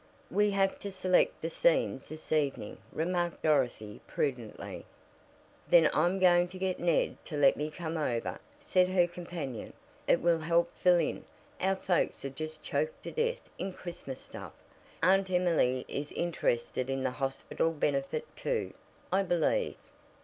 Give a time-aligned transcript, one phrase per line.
[0.31, 4.83] "We have to select the scenes this evening," remarked Dorothy prudently.
[5.69, 9.73] "Then I'm going to get Ned to let me come over," said her companion.
[10.07, 11.23] "It will help fill in;
[11.59, 14.53] our folks are just choked to death in Christmas stuff.
[15.03, 18.73] Aunt Emily is interested in the hospital benefit, too,
[19.13, 19.75] I believe."